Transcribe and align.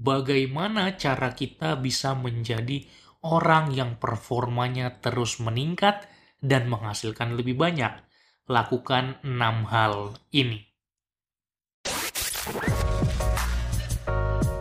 bagaimana 0.00 0.96
cara 0.96 1.36
kita 1.36 1.76
bisa 1.76 2.16
menjadi 2.16 2.88
orang 3.20 3.76
yang 3.76 4.00
performanya 4.00 4.96
terus 5.04 5.36
meningkat 5.44 6.08
dan 6.40 6.72
menghasilkan 6.72 7.36
lebih 7.36 7.60
banyak. 7.60 8.00
Lakukan 8.48 9.20
enam 9.22 9.68
hal 9.68 10.16
ini. 10.32 10.64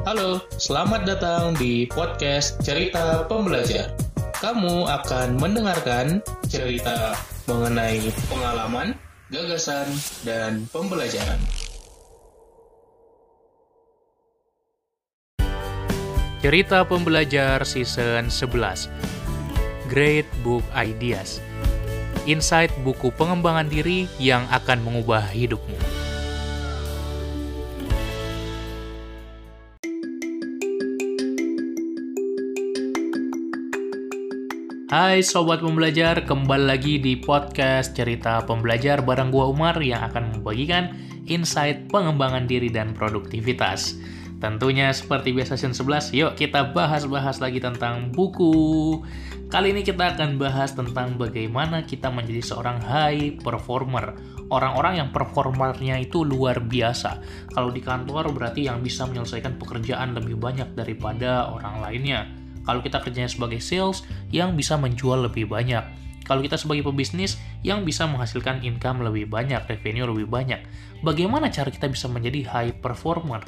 Halo, 0.03 0.43
selamat 0.59 1.07
datang 1.07 1.55
di 1.55 1.87
podcast 1.87 2.59
Cerita 2.59 3.23
Pembelajar. 3.25 3.95
Kamu 4.39 4.87
akan 4.87 5.39
mendengarkan 5.39 6.23
cerita 6.47 7.15
mengenai 7.47 8.07
pengalaman, 8.31 8.95
gagasan, 9.29 9.87
dan 10.23 10.65
pembelajaran. 10.71 11.37
Cerita 16.39 16.87
Pembelajar 16.87 17.67
Season 17.67 18.31
11 18.31 18.87
Great 19.91 20.23
Book 20.39 20.63
Ideas 20.71 21.43
Insight 22.23 22.71
buku 22.79 23.11
pengembangan 23.11 23.67
diri 23.67 24.07
yang 24.23 24.47
akan 24.47 24.79
mengubah 24.87 25.27
hidupmu. 25.35 25.75
Hai 34.87 35.19
Sobat 35.19 35.59
Pembelajar, 35.59 36.23
kembali 36.23 36.65
lagi 36.71 37.03
di 37.03 37.19
podcast 37.19 37.99
Cerita 37.99 38.39
Pembelajar 38.47 39.03
bareng 39.03 39.27
gua 39.27 39.51
Umar 39.51 39.75
yang 39.83 40.07
akan 40.07 40.39
membagikan 40.39 40.95
insight 41.27 41.91
pengembangan 41.91 42.47
diri 42.47 42.71
dan 42.71 42.95
produktivitas. 42.95 43.99
Tentunya 44.39 44.95
seperti 44.95 45.35
biasa 45.35 45.59
season 45.59 45.75
11, 45.75 46.15
yuk 46.15 46.31
kita 46.39 46.71
bahas-bahas 46.71 47.43
lagi 47.43 47.59
tentang 47.59 48.15
buku. 48.15 49.03
Kali 49.51 49.75
ini 49.75 49.83
kita 49.83 50.15
akan 50.15 50.39
bahas 50.39 50.71
tentang 50.71 51.19
bagaimana 51.19 51.83
kita 51.83 52.07
menjadi 52.07 52.55
seorang 52.55 52.79
high 52.79 53.35
performer. 53.43 54.15
Orang-orang 54.47 55.03
yang 55.03 55.09
performernya 55.11 55.99
itu 55.99 56.23
luar 56.23 56.63
biasa. 56.63 57.19
Kalau 57.51 57.69
di 57.69 57.83
kantor 57.83 58.31
berarti 58.31 58.71
yang 58.71 58.79
bisa 58.79 59.03
menyelesaikan 59.03 59.59
pekerjaan 59.59 60.15
lebih 60.15 60.39
banyak 60.39 60.71
daripada 60.73 61.51
orang 61.51 61.83
lainnya 61.83 62.39
kalau 62.69 62.85
kita 62.85 63.01
kerjanya 63.01 63.25
sebagai 63.25 63.57
sales, 63.65 64.05
yang 64.29 64.53
bisa 64.53 64.77
menjual 64.77 65.25
lebih 65.25 65.49
banyak. 65.49 65.81
Kalau 66.21 66.45
kita 66.45 66.53
sebagai 66.53 66.85
pebisnis, 66.85 67.41
yang 67.65 67.81
bisa 67.81 68.05
menghasilkan 68.05 68.61
income 68.61 69.01
lebih 69.01 69.25
banyak, 69.25 69.65
revenue 69.65 70.05
lebih 70.05 70.29
banyak. 70.29 70.61
Bagaimana 71.01 71.49
cara 71.49 71.73
kita 71.73 71.89
bisa 71.89 72.05
menjadi 72.05 72.45
high 72.45 72.77
performer? 72.77 73.41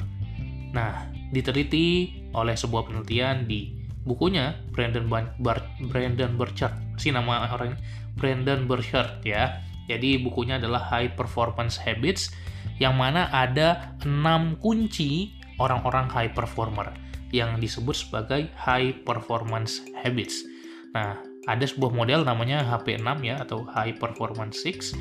Nah, 0.72 1.08
diteliti 1.32 2.16
oleh 2.32 2.56
sebuah 2.56 2.88
penelitian 2.88 3.44
di 3.44 3.76
bukunya 4.02 4.56
Brandon 4.72 5.06
Bar 5.38 5.60
Brandon 5.88 6.32
Burchard, 6.34 6.74
si 6.96 7.12
nama 7.12 7.48
orang 7.48 7.76
Brandon 8.16 8.64
Burchard 8.64 9.24
ya. 9.24 9.60
Jadi 9.86 10.20
bukunya 10.22 10.56
adalah 10.56 10.80
High 10.88 11.12
Performance 11.18 11.76
Habits 11.76 12.32
yang 12.78 12.96
mana 12.96 13.28
ada 13.30 13.94
6 14.02 14.58
kunci 14.62 15.34
orang-orang 15.62 16.10
high 16.10 16.32
performer 16.34 16.90
yang 17.30 17.56
disebut 17.62 17.94
sebagai 17.96 18.50
high 18.58 18.92
performance 19.06 19.80
habits. 20.02 20.44
Nah, 20.92 21.16
ada 21.48 21.64
sebuah 21.64 21.94
model 21.94 22.26
namanya 22.26 22.62
HP6 22.66 23.08
ya 23.24 23.40
atau 23.40 23.64
high 23.70 23.96
performance 23.96 24.62
6 24.62 24.94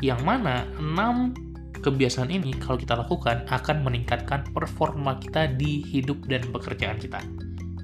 yang 0.00 0.20
mana 0.26 0.66
6 0.78 1.49
kebiasaan 1.80 2.28
ini 2.28 2.54
kalau 2.60 2.76
kita 2.76 2.96
lakukan 2.96 3.44
akan 3.48 3.82
meningkatkan 3.84 4.44
performa 4.52 5.16
kita 5.18 5.50
di 5.56 5.84
hidup 5.84 6.20
dan 6.28 6.44
pekerjaan 6.52 7.00
kita. 7.00 7.24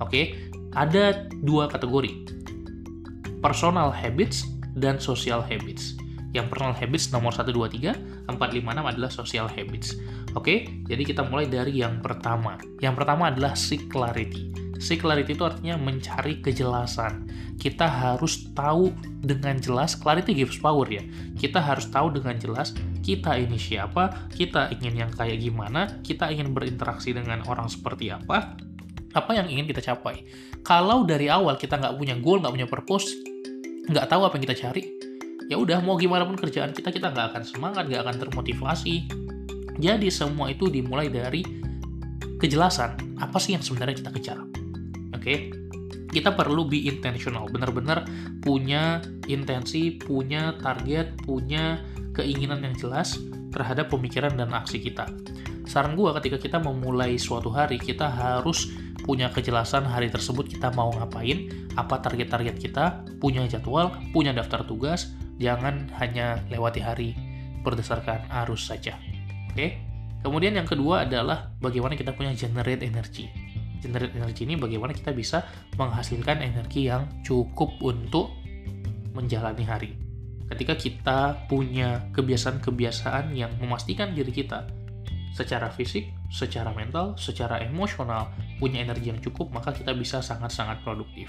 Oke, 0.00 0.36
ada 0.77 1.25
dua 1.41 1.66
kategori. 1.72 2.36
Personal 3.41 3.88
habits 3.92 4.44
dan 4.77 5.00
social 5.00 5.41
habits. 5.41 5.97
Yang 6.37 6.53
personal 6.53 6.76
habits 6.76 7.09
nomor 7.16 7.32
1, 7.32 7.48
2, 7.48 7.65
3, 7.81 8.28
4, 8.28 8.37
5, 8.37 8.60
6 8.60 8.93
adalah 8.93 9.09
social 9.09 9.48
habits. 9.48 9.97
Oke, 10.37 10.84
jadi 10.84 11.00
kita 11.00 11.25
mulai 11.25 11.48
dari 11.48 11.81
yang 11.81 12.04
pertama. 12.04 12.60
Yang 12.84 12.94
pertama 13.00 13.32
adalah 13.32 13.56
clarity. 13.88 14.66
Seek 14.76 15.03
clarity 15.04 15.34
itu 15.37 15.44
artinya 15.44 15.81
mencari 15.81 16.41
kejelasan. 16.44 17.28
Kita 17.56 17.88
harus 17.88 18.53
tahu 18.53 18.92
dengan 19.25 19.56
jelas, 19.56 19.97
clarity 19.97 20.37
gives 20.37 20.60
power 20.60 20.84
ya. 20.87 21.03
Kita 21.37 21.59
harus 21.59 21.88
tahu 21.88 22.12
dengan 22.12 22.37
jelas 22.37 22.76
kita 23.06 23.38
ini 23.38 23.54
siapa, 23.54 24.26
kita 24.34 24.75
ingin 24.75 25.06
yang 25.06 25.10
kayak 25.15 25.38
gimana, 25.38 26.03
kita 26.03 26.26
ingin 26.34 26.50
berinteraksi 26.50 27.15
dengan 27.15 27.47
orang 27.47 27.70
seperti 27.70 28.10
apa, 28.10 28.59
apa 29.15 29.31
yang 29.31 29.47
ingin 29.47 29.70
kita 29.70 29.78
capai. 29.94 30.26
Kalau 30.66 31.06
dari 31.06 31.31
awal 31.31 31.54
kita 31.54 31.78
nggak 31.78 31.94
punya 31.94 32.19
goal, 32.19 32.42
nggak 32.42 32.50
punya 32.50 32.66
purpose, 32.66 33.06
nggak 33.86 34.10
tahu 34.10 34.26
apa 34.26 34.34
yang 34.34 34.44
kita 34.50 34.56
cari, 34.66 34.82
ya 35.47 35.54
udah 35.54 35.78
mau 35.86 35.94
gimana 35.94 36.26
pun 36.26 36.34
kerjaan 36.34 36.75
kita, 36.75 36.91
kita 36.91 37.15
nggak 37.15 37.31
akan 37.31 37.42
semangat, 37.47 37.86
nggak 37.86 38.03
akan 38.03 38.16
termotivasi, 38.26 39.06
jadi 39.78 40.10
semua 40.10 40.50
itu 40.50 40.66
dimulai 40.66 41.06
dari 41.06 41.47
kejelasan 42.42 43.16
apa 43.22 43.38
sih 43.38 43.54
yang 43.54 43.62
sebenarnya 43.62 44.03
kita 44.03 44.10
kejar. 44.12 44.38
Oke, 45.26 45.34
okay? 45.34 45.41
kita 46.14 46.38
perlu 46.38 46.70
be 46.70 46.87
intentional, 46.87 47.50
benar-benar 47.50 48.06
punya 48.47 49.03
intensi, 49.26 49.98
punya 49.98 50.54
target, 50.62 51.19
punya 51.26 51.82
keinginan 52.14 52.62
yang 52.62 52.78
jelas 52.78 53.19
terhadap 53.50 53.91
pemikiran 53.91 54.38
dan 54.38 54.54
aksi 54.54 54.78
kita. 54.78 55.10
Saran 55.66 55.98
gue 55.98 56.06
ketika 56.22 56.38
kita 56.38 56.59
memulai 56.62 57.19
suatu 57.19 57.50
hari, 57.50 57.82
kita 57.82 58.06
harus 58.06 58.70
punya 59.03 59.34
kejelasan 59.34 59.82
hari 59.82 60.06
tersebut 60.06 60.47
kita 60.47 60.70
mau 60.78 60.94
ngapain, 60.94 61.50
apa 61.75 61.98
target-target 61.98 62.54
kita, 62.54 63.03
punya 63.19 63.42
jadwal, 63.50 63.91
punya 64.15 64.31
daftar 64.31 64.62
tugas, 64.62 65.10
jangan 65.42 65.91
hanya 65.98 66.38
lewati 66.54 66.78
hari 66.78 67.19
berdasarkan 67.66 68.31
arus 68.47 68.70
saja. 68.70 68.94
Oke. 69.50 69.82
Kemudian 70.22 70.54
yang 70.54 70.66
kedua 70.66 71.03
adalah 71.06 71.50
bagaimana 71.59 71.98
kita 71.98 72.15
punya 72.15 72.31
generate 72.34 72.82
energy. 72.82 73.46
Generate 73.81 74.12
energy 74.16 74.48
ini 74.48 74.56
bagaimana 74.56 74.97
kita 74.97 75.12
bisa 75.12 75.44
menghasilkan 75.76 76.41
energi 76.41 76.88
yang 76.88 77.06
cukup 77.22 77.76
untuk 77.84 78.32
menjalani 79.16 79.64
hari. 79.64 79.91
Ketika 80.47 80.78
kita 80.78 81.19
punya 81.50 82.06
kebiasaan-kebiasaan 82.15 83.34
yang 83.34 83.50
memastikan 83.59 84.15
diri 84.15 84.31
kita 84.31 84.69
secara 85.34 85.69
fisik, 85.69 86.09
secara 86.32 86.72
mental, 86.72 87.19
secara 87.19 87.60
emosional 87.60 88.31
punya 88.56 88.81
energi 88.81 89.12
yang 89.12 89.20
cukup, 89.20 89.53
maka 89.53 89.75
kita 89.75 89.92
bisa 89.92 90.22
sangat-sangat 90.25 90.81
produktif. 90.86 91.28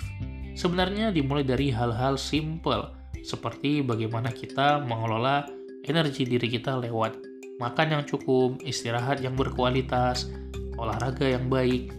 Sebenarnya 0.54 1.12
dimulai 1.12 1.44
dari 1.44 1.74
hal-hal 1.74 2.16
simple 2.16 2.94
seperti 3.26 3.84
bagaimana 3.84 4.32
kita 4.32 4.86
mengelola 4.86 5.50
energi 5.84 6.24
diri 6.24 6.48
kita 6.48 6.78
lewat 6.80 7.20
makan 7.58 8.00
yang 8.00 8.04
cukup, 8.06 8.62
istirahat 8.64 9.20
yang 9.20 9.34
berkualitas, 9.34 10.30
olahraga 10.78 11.26
yang 11.26 11.50
baik, 11.50 11.90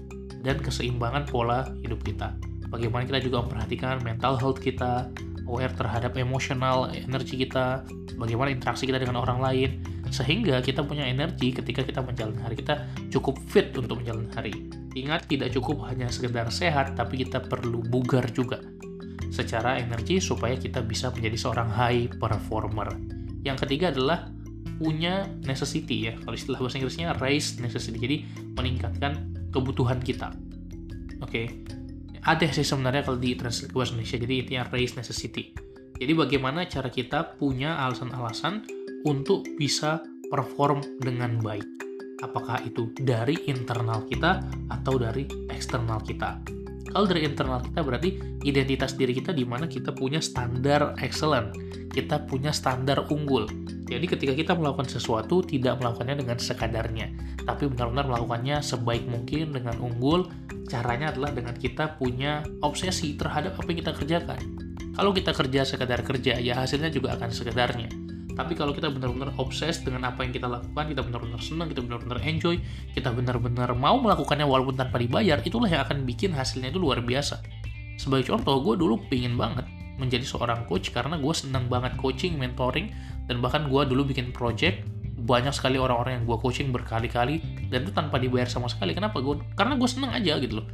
dan 0.49 0.57
keseimbangan 0.65 1.29
pola 1.29 1.69
hidup 1.85 2.01
kita. 2.01 2.33
Bagaimana 2.73 3.05
kita 3.05 3.21
juga 3.21 3.45
memperhatikan 3.45 4.01
mental 4.01 4.41
health 4.41 4.65
kita, 4.65 5.13
aware 5.45 5.73
terhadap 5.77 6.17
emosional 6.17 6.89
energi 6.89 7.45
kita, 7.45 7.85
bagaimana 8.17 8.49
interaksi 8.49 8.89
kita 8.89 8.97
dengan 8.97 9.21
orang 9.21 9.45
lain, 9.45 9.71
sehingga 10.09 10.65
kita 10.65 10.81
punya 10.81 11.05
energi 11.05 11.53
ketika 11.53 11.85
kita 11.85 12.01
menjalani 12.01 12.41
hari 12.41 12.57
kita 12.57 12.89
cukup 13.13 13.37
fit 13.53 13.77
untuk 13.77 14.01
menjalani 14.01 14.29
hari. 14.33 14.53
Ingat, 14.97 15.29
tidak 15.29 15.53
cukup 15.53 15.85
hanya 15.93 16.09
sekedar 16.09 16.49
sehat, 16.49 16.97
tapi 16.97 17.25
kita 17.25 17.45
perlu 17.45 17.85
bugar 17.85 18.25
juga 18.33 18.65
secara 19.29 19.77
energi 19.77 20.25
supaya 20.25 20.57
kita 20.57 20.81
bisa 20.81 21.13
menjadi 21.13 21.37
seorang 21.37 21.69
high 21.69 22.09
performer. 22.17 22.89
Yang 23.45 23.69
ketiga 23.69 23.93
adalah 23.93 24.33
punya 24.79 25.27
necessity 25.43 26.07
ya 26.09 26.15
kalau 26.23 26.39
istilah 26.39 26.59
bahasa 26.63 26.79
Inggrisnya 26.79 27.11
raise 27.19 27.59
necessity 27.59 27.99
jadi 27.99 28.17
meningkatkan 28.55 29.38
kebutuhan 29.53 30.01
kita. 30.03 30.33
Oke? 31.25 31.31
Okay. 31.31 31.47
ada 32.29 32.45
sih 32.53 32.67
sebenarnya 32.67 33.09
kalau 33.09 33.17
di 33.17 33.33
translate 33.39 33.73
ke 33.73 33.77
bahasa 33.79 33.97
Indonesia. 33.97 34.19
Jadi 34.21 34.35
intinya 34.37 34.65
raise 34.69 34.95
necessity. 35.01 35.55
Jadi 35.99 36.13
bagaimana 36.13 36.69
cara 36.69 36.93
kita 36.93 37.41
punya 37.41 37.81
alasan-alasan 37.89 38.69
untuk 39.09 39.49
bisa 39.57 40.05
perform 40.29 40.85
dengan 41.01 41.41
baik? 41.41 41.67
Apakah 42.21 42.61
itu 42.67 42.93
dari 42.99 43.39
internal 43.49 44.05
kita 44.05 44.45
atau 44.69 44.95
dari 44.99 45.25
eksternal 45.49 46.03
kita 46.05 46.58
kalau 46.89 47.05
dari 47.05 47.25
internal 47.29 47.61
kita 47.61 47.81
berarti 47.85 48.11
identitas 48.45 48.97
diri 48.97 49.13
kita 49.13 49.37
di 49.37 49.45
mana 49.45 49.69
kita 49.69 49.93
punya 49.93 50.19
standar 50.21 50.97
excellent, 51.05 51.53
kita 51.93 52.25
punya 52.25 52.53
standar 52.55 53.05
unggul. 53.13 53.49
Jadi 53.89 54.05
ketika 54.05 54.33
kita 54.37 54.53
melakukan 54.53 54.89
sesuatu 54.89 55.41
tidak 55.41 55.81
melakukannya 55.81 56.21
dengan 56.21 56.37
sekadarnya, 56.37 57.09
tapi 57.49 57.69
benar-benar 57.73 58.05
melakukannya 58.09 58.61
sebaik 58.61 59.05
mungkin 59.09 59.57
dengan 59.57 59.77
unggul. 59.81 60.29
Caranya 60.69 61.09
adalah 61.09 61.33
dengan 61.33 61.57
kita 61.57 61.97
punya 61.97 62.45
obsesi 62.61 63.17
terhadap 63.17 63.57
apa 63.57 63.69
yang 63.73 63.81
kita 63.81 63.93
kerjakan. 63.97 64.41
Kalau 64.93 65.17
kita 65.17 65.33
kerja 65.33 65.65
sekadar 65.65 66.05
kerja, 66.05 66.37
ya 66.37 66.61
hasilnya 66.61 66.93
juga 66.93 67.17
akan 67.17 67.33
sekedarnya. 67.33 68.08
Tapi 68.39 68.55
kalau 68.55 68.71
kita 68.71 68.87
benar-benar 68.87 69.35
obses 69.43 69.83
dengan 69.83 70.15
apa 70.15 70.23
yang 70.23 70.31
kita 70.31 70.47
lakukan, 70.47 70.95
kita 70.95 71.03
benar-benar 71.03 71.43
senang, 71.43 71.67
kita 71.75 71.83
benar-benar 71.83 72.23
enjoy, 72.23 72.55
kita 72.95 73.11
benar-benar 73.11 73.75
mau 73.75 73.99
melakukannya 73.99 74.47
walaupun 74.47 74.79
tanpa 74.79 75.03
dibayar, 75.03 75.43
itulah 75.43 75.67
yang 75.67 75.83
akan 75.83 76.07
bikin 76.07 76.31
hasilnya 76.31 76.71
itu 76.71 76.79
luar 76.79 77.03
biasa. 77.03 77.43
Sebagai 77.99 78.31
contoh, 78.31 78.63
gue 78.63 78.79
dulu 78.79 79.03
pingin 79.11 79.35
banget 79.35 79.67
menjadi 79.99 80.23
seorang 80.23 80.71
coach 80.71 80.95
karena 80.95 81.19
gue 81.19 81.35
senang 81.35 81.67
banget 81.67 81.99
coaching, 81.99 82.39
mentoring, 82.39 82.95
dan 83.27 83.43
bahkan 83.43 83.67
gue 83.67 83.83
dulu 83.91 84.07
bikin 84.07 84.31
project 84.31 84.87
banyak 85.19 85.51
sekali 85.51 85.75
orang-orang 85.75 86.23
yang 86.23 86.25
gue 86.31 86.39
coaching 86.39 86.71
berkali-kali 86.71 87.43
dan 87.75 87.83
itu 87.83 87.91
tanpa 87.91 88.23
dibayar 88.23 88.47
sama 88.47 88.71
sekali. 88.71 88.95
Kenapa 88.95 89.19
gue? 89.19 89.43
Karena 89.59 89.75
gue 89.75 89.91
senang 89.91 90.15
aja 90.15 90.39
gitu 90.39 90.63
loh. 90.63 90.67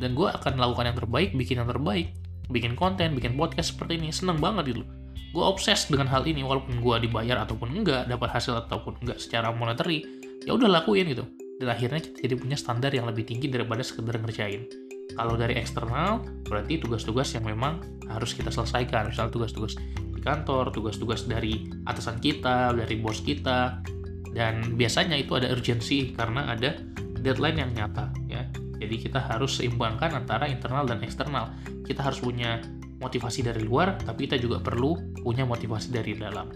Dan 0.00 0.16
gue 0.16 0.24
akan 0.24 0.56
melakukan 0.56 0.88
yang 0.88 0.96
terbaik, 0.96 1.36
bikin 1.36 1.60
yang 1.60 1.68
terbaik, 1.68 2.16
bikin 2.48 2.72
konten, 2.72 3.12
bikin 3.12 3.36
podcast 3.36 3.76
seperti 3.76 4.00
ini, 4.00 4.08
senang 4.08 4.40
banget 4.40 4.72
gitu 4.72 4.88
loh 4.88 4.99
gue 5.30 5.44
obses 5.44 5.86
dengan 5.86 6.10
hal 6.10 6.26
ini 6.26 6.42
walaupun 6.42 6.82
gue 6.82 6.96
dibayar 7.06 7.46
ataupun 7.46 7.70
enggak 7.70 8.10
dapat 8.10 8.28
hasil 8.34 8.66
ataupun 8.66 8.98
enggak 9.02 9.18
secara 9.22 9.54
monetary 9.54 10.02
ya 10.42 10.56
udah 10.56 10.68
lakuin 10.68 11.06
gitu. 11.10 11.24
Dan 11.60 11.68
akhirnya 11.68 12.00
kita 12.00 12.24
jadi 12.24 12.34
punya 12.40 12.56
standar 12.56 12.90
yang 12.90 13.04
lebih 13.04 13.28
tinggi 13.28 13.52
daripada 13.52 13.84
sekedar 13.84 14.16
ngerjain. 14.16 14.64
Kalau 15.12 15.36
dari 15.36 15.60
eksternal 15.60 16.24
berarti 16.48 16.80
tugas-tugas 16.80 17.36
yang 17.36 17.44
memang 17.44 17.84
harus 18.08 18.32
kita 18.32 18.48
selesaikan. 18.48 19.12
Misal 19.12 19.28
tugas-tugas 19.28 19.76
di 20.20 20.20
kantor 20.24 20.72
tugas-tugas 20.72 21.28
dari 21.28 21.68
atasan 21.84 22.16
kita 22.18 22.72
dari 22.72 22.96
bos 22.96 23.20
kita. 23.20 23.84
Dan 24.30 24.78
biasanya 24.78 25.18
itu 25.20 25.36
ada 25.36 25.52
urgensi 25.52 26.16
karena 26.16 26.54
ada 26.54 26.80
deadline 27.20 27.60
yang 27.60 27.70
nyata 27.76 28.08
ya. 28.30 28.48
Jadi 28.80 28.96
kita 28.96 29.20
harus 29.20 29.60
seimbangkan 29.60 30.16
antara 30.16 30.48
internal 30.48 30.88
dan 30.88 31.04
eksternal. 31.04 31.52
Kita 31.84 32.00
harus 32.00 32.24
punya 32.24 32.64
motivasi 33.00 33.40
dari 33.42 33.64
luar, 33.64 33.96
tapi 33.98 34.28
kita 34.28 34.36
juga 34.36 34.60
perlu 34.60 35.16
punya 35.24 35.48
motivasi 35.48 35.88
dari 35.90 36.14
dalam. 36.14 36.52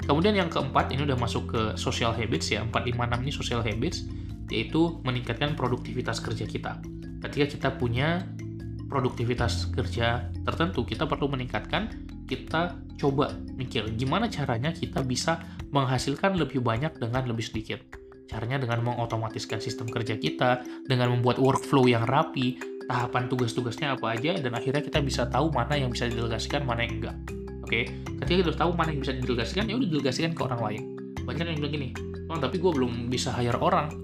Kemudian 0.00 0.32
yang 0.32 0.48
keempat, 0.48 0.94
ini 0.94 1.04
udah 1.04 1.18
masuk 1.18 1.52
ke 1.52 1.60
social 1.76 2.14
habits 2.16 2.48
ya, 2.48 2.64
456 2.72 3.20
ini 3.26 3.32
social 3.34 3.60
habits, 3.60 4.08
yaitu 4.48 4.98
meningkatkan 5.04 5.54
produktivitas 5.54 6.22
kerja 6.24 6.48
kita. 6.48 6.80
Ketika 7.20 7.46
kita 7.46 7.68
punya 7.76 8.24
produktivitas 8.88 9.70
kerja 9.70 10.32
tertentu, 10.42 10.82
kita 10.82 11.04
perlu 11.06 11.30
meningkatkan, 11.30 11.92
kita 12.26 12.80
coba 12.98 13.34
mikir 13.54 13.90
gimana 13.94 14.26
caranya 14.26 14.74
kita 14.74 15.02
bisa 15.02 15.42
menghasilkan 15.70 16.34
lebih 16.38 16.62
banyak 16.62 16.96
dengan 16.98 17.26
lebih 17.28 17.46
sedikit. 17.46 17.78
Caranya 18.26 18.62
dengan 18.62 18.86
mengotomatiskan 18.86 19.58
sistem 19.58 19.90
kerja 19.90 20.14
kita, 20.14 20.62
dengan 20.86 21.10
membuat 21.10 21.42
workflow 21.42 21.90
yang 21.90 22.06
rapi, 22.06 22.58
tahapan 22.90 23.30
tugas-tugasnya 23.30 23.94
apa 23.94 24.18
aja 24.18 24.34
dan 24.42 24.50
akhirnya 24.58 24.82
kita 24.82 24.98
bisa 24.98 25.30
tahu 25.30 25.54
mana 25.54 25.78
yang 25.78 25.94
bisa 25.94 26.10
didelegasikan 26.10 26.66
mana 26.66 26.82
yang 26.82 26.98
enggak. 26.98 27.16
Oke? 27.62 27.86
Ketika 28.18 28.36
kita 28.42 28.52
tahu 28.58 28.74
mana 28.74 28.90
yang 28.90 29.06
bisa 29.06 29.14
didelegasikan 29.14 29.70
ya 29.70 29.78
udah 29.78 29.86
didelegasikan 29.86 30.34
ke 30.34 30.40
orang 30.42 30.60
lain. 30.66 30.82
Banyak 31.22 31.44
yang 31.46 31.58
bilang 31.62 31.74
gini 31.78 31.88
oh 32.26 32.38
tapi 32.38 32.58
gue 32.58 32.70
belum 32.74 33.06
bisa 33.06 33.30
hire 33.30 33.58
orang. 33.62 33.94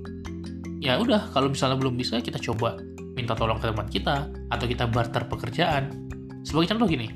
Ya 0.78 1.02
udah 1.02 1.34
kalau 1.34 1.50
misalnya 1.50 1.74
belum 1.82 1.98
bisa 1.98 2.22
kita 2.22 2.38
coba 2.38 2.78
minta 3.18 3.34
tolong 3.34 3.58
ke 3.58 3.66
teman 3.66 3.88
kita 3.90 4.30
atau 4.54 4.66
kita 4.70 4.86
barter 4.86 5.26
pekerjaan. 5.26 5.90
Sebagai 6.46 6.70
contoh 6.70 6.86
gini 6.86 7.10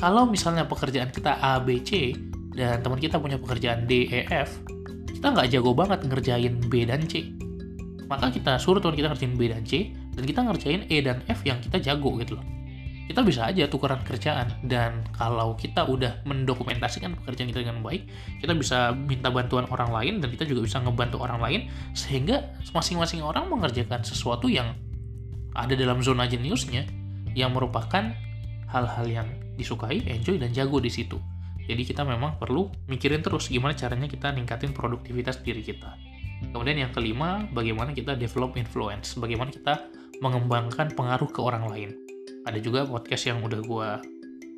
kalau 0.00 0.24
misalnya 0.24 0.64
pekerjaan 0.64 1.12
kita 1.12 1.36
A 1.36 1.60
B 1.60 1.84
C 1.84 2.16
dan 2.56 2.80
teman 2.80 2.96
kita 2.96 3.20
punya 3.20 3.36
pekerjaan 3.36 3.84
D 3.84 4.08
E 4.08 4.24
F 4.32 4.64
kita 5.12 5.36
nggak 5.36 5.52
jago 5.52 5.76
banget 5.76 6.00
ngerjain 6.08 6.56
B 6.72 6.88
dan 6.88 7.04
C. 7.04 7.28
Maka 8.08 8.32
kita 8.32 8.56
suruh 8.56 8.80
teman 8.80 8.96
kita 8.96 9.12
ngerjain 9.12 9.36
B 9.36 9.52
dan 9.52 9.68
C 9.68 9.92
dan 10.20 10.24
kita 10.28 10.40
ngerjain 10.44 10.84
E 10.92 11.00
dan 11.00 11.24
F 11.24 11.40
yang 11.48 11.56
kita 11.64 11.80
jago 11.80 12.12
gitu 12.20 12.36
loh 12.36 12.44
kita 13.10 13.26
bisa 13.26 13.50
aja 13.50 13.66
tukeran 13.66 14.06
kerjaan 14.06 14.54
dan 14.62 15.02
kalau 15.10 15.58
kita 15.58 15.82
udah 15.82 16.22
mendokumentasikan 16.22 17.18
pekerjaan 17.18 17.50
kita 17.50 17.66
dengan 17.66 17.82
baik 17.82 18.06
kita 18.38 18.54
bisa 18.54 18.94
minta 18.94 19.34
bantuan 19.34 19.66
orang 19.66 19.90
lain 19.90 20.14
dan 20.22 20.30
kita 20.30 20.46
juga 20.46 20.62
bisa 20.62 20.78
ngebantu 20.78 21.18
orang 21.18 21.42
lain 21.42 21.60
sehingga 21.90 22.54
masing-masing 22.70 23.24
orang 23.24 23.50
mengerjakan 23.50 24.06
sesuatu 24.06 24.46
yang 24.46 24.78
ada 25.58 25.74
dalam 25.74 25.98
zona 25.98 26.30
jeniusnya 26.30 26.86
yang 27.34 27.50
merupakan 27.50 28.14
hal-hal 28.70 29.06
yang 29.10 29.28
disukai, 29.58 30.00
enjoy, 30.06 30.38
dan 30.38 30.54
jago 30.54 30.78
di 30.78 30.90
situ. 30.90 31.18
Jadi 31.66 31.82
kita 31.86 32.02
memang 32.02 32.38
perlu 32.38 32.70
mikirin 32.86 33.22
terus 33.22 33.50
gimana 33.50 33.74
caranya 33.74 34.06
kita 34.06 34.30
ningkatin 34.34 34.74
produktivitas 34.74 35.42
diri 35.42 35.62
kita. 35.62 35.94
Kemudian 36.50 36.88
yang 36.88 36.92
kelima, 36.94 37.44
bagaimana 37.52 37.92
kita 37.92 38.16
develop 38.16 38.56
influence, 38.56 39.14
bagaimana 39.14 39.52
kita 39.52 39.86
mengembangkan 40.20 40.92
pengaruh 40.92 41.28
ke 41.32 41.40
orang 41.40 41.68
lain. 41.68 41.90
Ada 42.44 42.60
juga 42.60 42.84
podcast 42.84 43.28
yang 43.28 43.40
udah 43.44 43.60
gue 43.60 43.88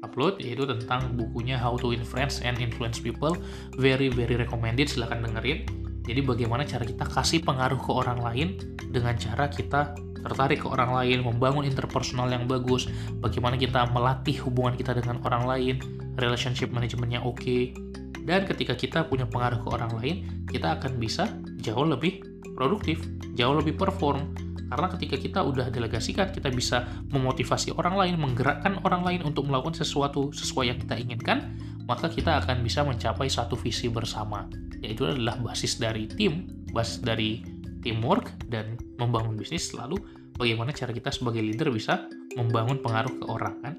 upload 0.03 0.43
yaitu 0.43 0.67
tentang 0.67 1.15
bukunya 1.15 1.55
How 1.55 1.79
to 1.79 1.95
Influence 1.95 2.43
and 2.43 2.59
Influence 2.59 2.99
People. 2.99 3.39
Very 3.79 4.11
very 4.11 4.35
recommended, 4.35 4.91
silahkan 4.91 5.23
dengerin. 5.23 5.65
Jadi 6.03 6.21
bagaimana 6.27 6.67
cara 6.67 6.83
kita 6.83 7.07
kasih 7.07 7.47
pengaruh 7.47 7.79
ke 7.79 7.91
orang 7.95 8.19
lain 8.19 8.59
dengan 8.91 9.15
cara 9.15 9.47
kita 9.47 9.95
tertarik 10.23 10.63
ke 10.63 10.69
orang 10.71 10.95
lain, 10.95 11.27
membangun 11.27 11.67
interpersonal 11.67 12.31
yang 12.31 12.47
bagus, 12.47 12.87
bagaimana 13.19 13.59
kita 13.59 13.91
melatih 13.91 14.39
hubungan 14.47 14.79
kita 14.79 14.95
dengan 14.95 15.19
orang 15.27 15.47
lain, 15.47 15.75
relationship 16.15 16.71
manajemennya 16.71 17.19
oke, 17.23 17.43
okay. 17.43 17.75
dan 18.23 18.47
ketika 18.47 18.79
kita 18.79 19.03
punya 19.11 19.27
pengaruh 19.27 19.67
ke 19.67 19.69
orang 19.75 19.93
lain, 19.99 20.17
kita 20.47 20.79
akan 20.79 20.99
bisa 21.03 21.27
jauh 21.59 21.83
lebih 21.83 22.23
produktif, 22.55 23.03
jauh 23.35 23.59
lebih 23.59 23.75
perform, 23.75 24.31
karena 24.73 24.89
ketika 24.97 25.17
kita 25.21 25.41
udah 25.45 25.69
delegasikan, 25.69 26.33
kita 26.33 26.49
bisa 26.49 26.89
memotivasi 27.13 27.77
orang 27.77 27.93
lain, 27.93 28.15
menggerakkan 28.17 28.81
orang 28.89 29.05
lain 29.05 29.21
untuk 29.21 29.45
melakukan 29.45 29.77
sesuatu 29.77 30.33
sesuai 30.33 30.73
yang 30.73 30.79
kita 30.81 30.97
inginkan, 30.97 31.61
maka 31.85 32.09
kita 32.09 32.41
akan 32.41 32.65
bisa 32.65 32.81
mencapai 32.81 33.29
satu 33.29 33.53
visi 33.53 33.93
bersama. 33.93 34.49
Yaitu 34.81 35.05
adalah 35.05 35.37
basis 35.45 35.77
dari 35.77 36.09
tim, 36.09 36.49
basis 36.73 37.05
dari 37.05 37.45
teamwork, 37.85 38.33
dan 38.49 38.81
membangun 38.97 39.37
bisnis 39.37 39.69
selalu 39.69 40.01
bagaimana 40.41 40.73
cara 40.73 40.97
kita 40.97 41.13
sebagai 41.13 41.45
leader 41.45 41.69
bisa 41.69 42.09
membangun 42.33 42.81
pengaruh 42.81 43.13
ke 43.13 43.25
orang 43.29 43.61
kan. 43.61 43.75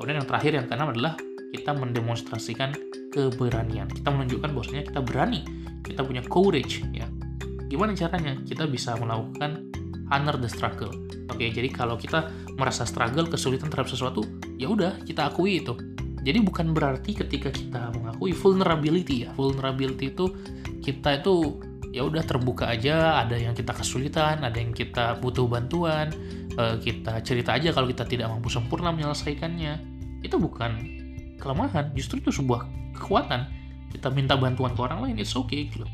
Kemudian 0.00 0.24
yang 0.24 0.28
terakhir 0.32 0.52
yang 0.56 0.64
keenam 0.64 0.88
adalah 0.96 1.12
kita 1.52 1.76
mendemonstrasikan 1.76 2.72
keberanian. 3.12 3.92
Kita 3.92 4.08
menunjukkan 4.08 4.48
bahwasanya 4.56 4.84
kita 4.88 5.00
berani, 5.04 5.44
kita 5.84 6.00
punya 6.08 6.24
courage 6.24 6.88
ya. 6.96 7.04
Gimana 7.68 7.92
caranya? 7.92 8.32
Kita 8.48 8.64
bisa 8.64 8.96
melakukan 8.96 9.67
honor 10.10 10.36
the 10.40 10.50
struggle. 10.50 10.90
Oke, 11.28 11.44
okay, 11.44 11.48
jadi 11.52 11.68
kalau 11.70 12.00
kita 12.00 12.32
merasa 12.56 12.82
struggle, 12.88 13.28
kesulitan 13.28 13.68
terhadap 13.70 13.92
sesuatu, 13.92 14.24
ya 14.56 14.68
udah 14.68 15.00
kita 15.04 15.28
akui 15.30 15.60
itu. 15.60 15.76
Jadi 16.24 16.38
bukan 16.42 16.74
berarti 16.74 17.14
ketika 17.14 17.48
kita 17.48 17.94
mengakui 17.94 18.34
vulnerability 18.34 19.24
ya, 19.24 19.30
vulnerability 19.38 20.10
itu 20.12 20.28
kita 20.82 21.22
itu 21.22 21.62
ya 21.94 22.04
udah 22.04 22.20
terbuka 22.24 22.68
aja, 22.68 23.22
ada 23.22 23.38
yang 23.38 23.56
kita 23.56 23.72
kesulitan, 23.72 24.44
ada 24.44 24.56
yang 24.58 24.74
kita 24.76 25.16
butuh 25.22 25.48
bantuan, 25.48 26.12
eh, 26.58 26.76
kita 26.82 27.22
cerita 27.24 27.56
aja 27.56 27.72
kalau 27.72 27.88
kita 27.88 28.04
tidak 28.04 28.28
mampu 28.28 28.52
sempurna 28.52 28.92
menyelesaikannya. 28.92 29.96
Itu 30.20 30.36
bukan 30.42 30.74
kelemahan, 31.38 31.94
justru 31.94 32.20
itu 32.20 32.34
sebuah 32.34 32.66
kekuatan. 32.98 33.46
Kita 33.88 34.12
minta 34.12 34.36
bantuan 34.36 34.76
ke 34.76 34.80
orang 34.84 35.08
lain, 35.08 35.16
it's 35.16 35.32
okay 35.32 35.70
gitu. 35.70 35.86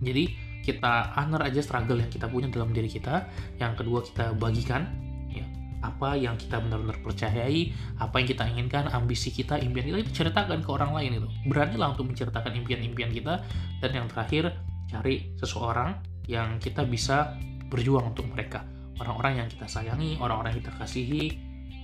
Jadi 0.00 0.32
kita 0.62 1.12
honor 1.18 1.42
aja 1.42 1.60
struggle 1.60 1.98
yang 1.98 2.08
kita 2.08 2.30
punya 2.30 2.48
dalam 2.48 2.70
diri 2.70 2.86
kita. 2.86 3.26
Yang 3.58 3.82
kedua 3.82 4.00
kita 4.06 4.24
bagikan 4.38 4.88
ya. 5.28 5.44
Apa 5.82 6.14
yang 6.14 6.38
kita 6.38 6.62
benar-benar 6.62 7.02
percayai 7.02 7.74
apa 7.98 8.14
yang 8.22 8.28
kita 8.30 8.44
inginkan 8.46 8.86
ambisi 8.94 9.34
kita 9.34 9.58
impian 9.58 9.90
kita 9.90 9.98
kita 10.06 10.12
ceritakan 10.24 10.62
ke 10.62 10.70
orang 10.70 10.94
lain 10.94 11.18
itu 11.18 11.28
beranilah 11.50 11.92
untuk 11.92 12.06
menceritakan 12.08 12.54
impian-impian 12.62 13.10
kita. 13.10 13.42
Dan 13.82 13.90
yang 13.90 14.06
terakhir 14.06 14.54
cari 14.86 15.34
seseorang 15.42 15.98
yang 16.30 16.62
kita 16.62 16.86
bisa 16.86 17.34
berjuang 17.66 18.14
untuk 18.14 18.30
mereka. 18.30 18.62
Orang-orang 19.02 19.42
yang 19.42 19.48
kita 19.50 19.66
sayangi 19.66 20.22
orang-orang 20.22 20.54
yang 20.54 20.60
kita 20.62 20.74
kasihi 20.78 21.24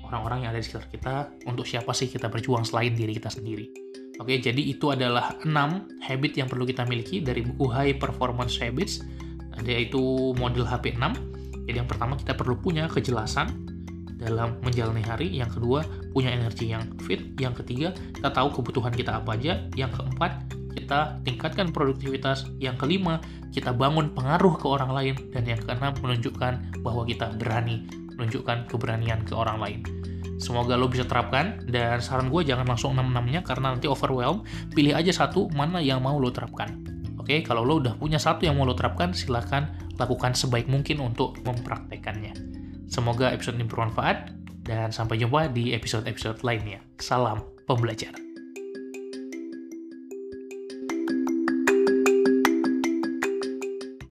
orang-orang 0.08 0.46
yang 0.46 0.50
ada 0.56 0.60
di 0.60 0.64
sekitar 0.64 0.88
kita 0.88 1.14
untuk 1.44 1.68
siapa 1.68 1.92
sih 1.92 2.08
kita 2.08 2.32
berjuang 2.32 2.64
selain 2.64 2.96
diri 2.96 3.12
kita 3.12 3.28
sendiri 3.28 3.87
Oke, 4.18 4.34
jadi 4.42 4.58
itu 4.58 4.90
adalah 4.90 5.38
6 5.46 6.02
habit 6.02 6.32
yang 6.34 6.50
perlu 6.50 6.66
kita 6.66 6.82
miliki 6.90 7.22
dari 7.22 7.46
buku 7.46 7.70
High 7.70 8.02
Performance 8.02 8.58
Habits, 8.58 9.06
yaitu 9.62 10.34
model 10.34 10.66
HP 10.66 10.98
6. 10.98 11.14
Jadi 11.70 11.76
yang 11.78 11.86
pertama 11.86 12.18
kita 12.18 12.34
perlu 12.34 12.58
punya 12.58 12.90
kejelasan 12.90 13.46
dalam 14.18 14.58
menjalani 14.66 15.06
hari, 15.06 15.30
yang 15.30 15.46
kedua 15.46 15.86
punya 16.10 16.34
energi 16.34 16.74
yang 16.74 16.82
fit, 17.06 17.38
yang 17.38 17.54
ketiga 17.54 17.94
kita 17.94 18.34
tahu 18.34 18.50
kebutuhan 18.50 18.90
kita 18.90 19.22
apa 19.22 19.38
aja, 19.38 19.62
yang 19.78 19.94
keempat 19.94 20.50
kita 20.74 21.22
tingkatkan 21.22 21.70
produktivitas, 21.70 22.50
yang 22.58 22.74
kelima 22.74 23.22
kita 23.54 23.70
bangun 23.70 24.10
pengaruh 24.18 24.58
ke 24.58 24.66
orang 24.66 24.90
lain, 24.90 25.14
dan 25.30 25.46
yang 25.46 25.62
keenam 25.62 25.94
menunjukkan 26.02 26.82
bahwa 26.82 27.06
kita 27.06 27.30
berani. 27.38 27.86
Menunjukkan 28.18 28.66
keberanian 28.66 29.22
ke 29.22 29.30
orang 29.30 29.62
lain. 29.62 29.97
Semoga 30.38 30.78
lo 30.78 30.86
bisa 30.86 31.02
terapkan 31.02 31.58
dan 31.66 31.98
saran 31.98 32.30
gue 32.30 32.46
jangan 32.46 32.62
langsung 32.62 32.94
6-6-nya 32.94 33.42
karena 33.42 33.74
nanti 33.74 33.90
overwhelm. 33.90 34.46
Pilih 34.70 34.94
aja 34.94 35.10
satu 35.10 35.50
mana 35.50 35.82
yang 35.82 35.98
mau 35.98 36.16
lo 36.16 36.30
terapkan. 36.30 36.78
Oke, 37.18 37.42
kalau 37.42 37.66
lo 37.66 37.82
udah 37.82 37.98
punya 37.98 38.16
satu 38.16 38.46
yang 38.46 38.56
mau 38.56 38.64
lo 38.64 38.78
terapkan, 38.78 39.10
silahkan 39.10 39.68
lakukan 39.98 40.32
sebaik 40.32 40.70
mungkin 40.70 41.02
untuk 41.02 41.36
mempraktekannya. 41.42 42.32
Semoga 42.88 43.34
episode 43.34 43.58
ini 43.58 43.66
bermanfaat 43.66 44.32
dan 44.64 44.94
sampai 44.94 45.20
jumpa 45.20 45.50
di 45.52 45.74
episode-episode 45.74 46.40
lainnya. 46.46 46.80
Salam 47.02 47.42
pembelajar. 47.66 48.27